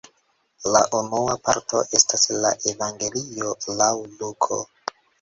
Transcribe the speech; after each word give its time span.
La 0.75 0.79
unua 0.99 1.35
parto 1.49 1.83
estas 1.99 2.27
la 2.47 2.55
evangelio 2.75 3.55
laŭ 3.85 3.95
Luko. 4.19 4.65